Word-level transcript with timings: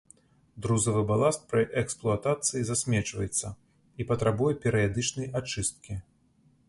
Друзавы 0.65 1.01
баласт 1.11 1.43
пры 1.51 1.61
эксплуатацыі 1.81 2.65
засмечваецца 2.71 3.47
і 3.99 4.09
патрабуе 4.13 4.51
перыядычнай 4.65 5.27
ачысткі. 5.43 5.93